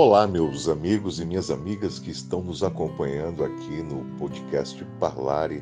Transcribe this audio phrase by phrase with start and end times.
[0.00, 5.60] Olá, meus amigos e minhas amigas que estão nos acompanhando aqui no podcast Parlare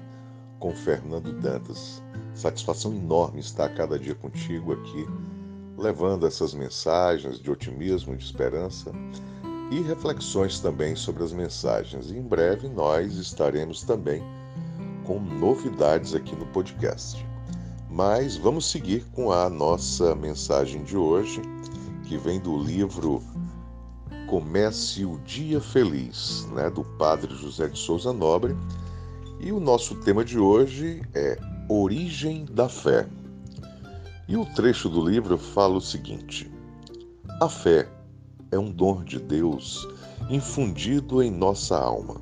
[0.59, 2.03] com Fernando Dantas.
[2.35, 5.07] Satisfação enorme estar cada dia contigo aqui,
[5.79, 8.93] levando essas mensagens de otimismo, de esperança
[9.71, 12.11] e reflexões também sobre as mensagens.
[12.11, 14.23] E em breve nós estaremos também
[15.07, 17.27] com novidades aqui no podcast.
[17.89, 21.41] Mas vamos seguir com a nossa mensagem de hoje,
[22.05, 23.23] que vem do livro
[24.27, 28.57] Comece o Dia Feliz, né, do Padre José de Souza Nobre.
[29.39, 33.07] E o nosso tema de hoje é Origem da Fé.
[34.27, 36.51] E o trecho do livro fala o seguinte:
[37.41, 37.89] A fé
[38.51, 39.87] é um dom de Deus
[40.29, 42.21] infundido em nossa alma.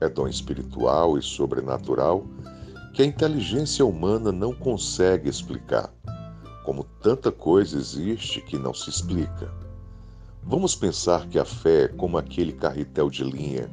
[0.00, 2.24] É dom espiritual e sobrenatural
[2.94, 5.92] que a inteligência humana não consegue explicar,
[6.64, 9.65] como tanta coisa existe que não se explica.
[10.48, 13.68] Vamos pensar que a fé é como aquele carretel de linha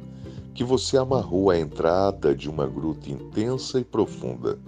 [0.52, 4.58] que você amarrou à entrada de uma gruta intensa e profunda.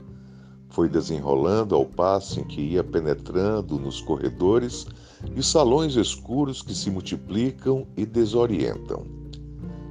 [0.69, 4.87] Foi desenrolando ao passo em que ia penetrando nos corredores
[5.35, 9.05] e salões escuros que se multiplicam e desorientam.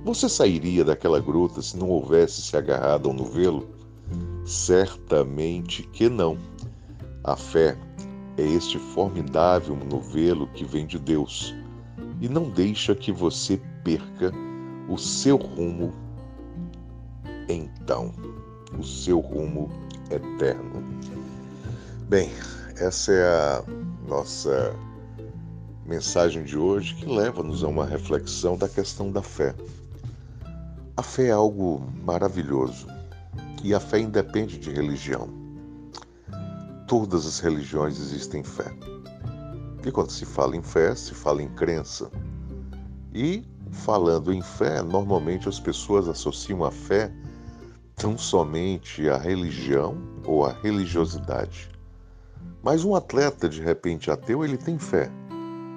[0.06, 3.68] Você sairia daquela gruta se não houvesse se agarrado a um novelo?
[4.46, 6.38] Certamente que não.
[7.26, 7.78] A fé
[8.38, 11.54] é este formidável novelo que vem de Deus
[12.20, 14.32] e não deixa que você perca
[14.88, 15.94] o seu rumo
[17.48, 18.14] então,
[18.78, 19.70] o seu rumo
[20.10, 20.84] eterno.
[22.08, 22.32] Bem,
[22.78, 23.64] essa é a
[24.08, 24.76] nossa
[25.86, 29.56] mensagem de hoje que leva-nos a uma reflexão da questão da fé.
[30.98, 32.88] A fé é algo maravilhoso
[33.64, 35.30] e a fé independe de religião.
[36.88, 38.72] Todas as religiões existem fé.
[39.86, 42.10] E quando se fala em fé, se fala em crença.
[43.14, 47.12] E falando em fé, normalmente as pessoas associam a fé
[47.96, 49.96] tão somente à religião
[50.26, 51.70] ou à religiosidade.
[52.64, 55.12] Mas um atleta de repente ateu, ele tem fé.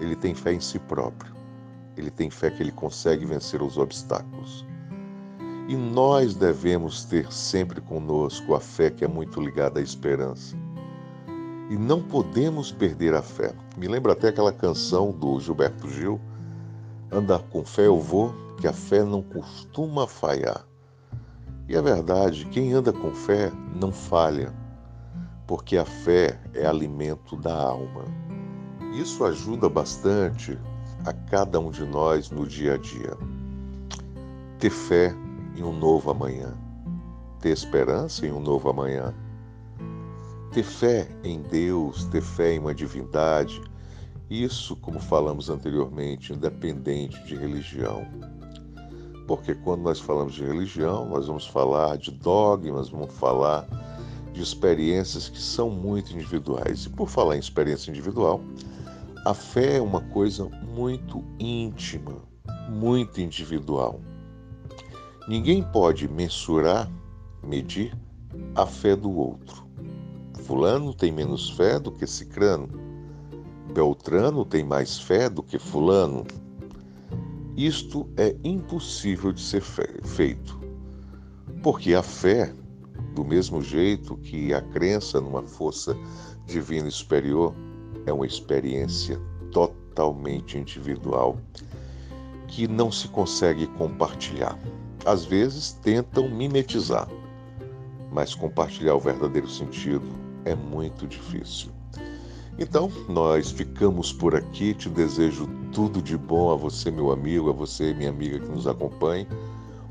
[0.01, 1.35] Ele tem fé em si próprio.
[1.95, 4.65] Ele tem fé que ele consegue vencer os obstáculos.
[5.69, 10.57] E nós devemos ter sempre conosco a fé que é muito ligada à esperança.
[11.71, 13.53] E não podemos perder a fé.
[13.77, 16.21] Me lembra até aquela canção do Gilberto Gil:
[17.13, 20.65] Andar com fé eu vou, que a fé não costuma falhar.
[21.69, 24.55] E é verdade, quem anda com fé não falha,
[25.47, 28.05] porque a fé é alimento da alma.
[28.95, 30.59] Isso ajuda bastante
[31.05, 33.17] a cada um de nós no dia a dia.
[34.59, 35.15] Ter fé
[35.55, 36.55] em um novo amanhã,
[37.41, 39.15] ter esperança em um novo amanhã,
[40.53, 43.61] ter fé em Deus, ter fé em uma divindade,
[44.31, 48.07] isso, como falamos anteriormente, independente de religião.
[49.27, 53.67] Porque quando nós falamos de religião, nós vamos falar de dogmas, vamos falar
[54.33, 56.85] de experiências que são muito individuais.
[56.85, 58.41] E por falar em experiência individual,
[59.25, 62.17] a fé é uma coisa muito íntima,
[62.69, 64.01] muito individual.
[65.27, 66.91] Ninguém pode mensurar,
[67.43, 67.97] medir
[68.55, 69.58] a fé do outro.
[70.49, 72.71] Fulano tem menos fé do que Cicrano.
[73.75, 76.27] Beltrano tem mais fé do que Fulano.
[77.55, 80.59] Isto é impossível de ser feito,
[81.63, 82.51] porque a fé,
[83.15, 85.95] do mesmo jeito que a crença numa força
[86.47, 87.55] divina superior,
[88.07, 89.21] é uma experiência
[89.53, 91.39] totalmente individual
[92.47, 94.59] que não se consegue compartilhar
[95.05, 97.07] às vezes tentam mimetizar,
[98.11, 101.71] mas compartilhar o verdadeiro sentido é muito difícil.
[102.59, 104.75] Então, nós ficamos por aqui.
[104.75, 108.67] Te desejo tudo de bom a você, meu amigo, a você, minha amiga que nos
[108.67, 109.27] acompanha.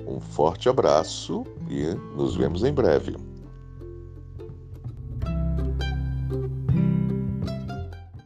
[0.06, 1.84] Um forte abraço e
[2.16, 3.16] nos vemos em breve.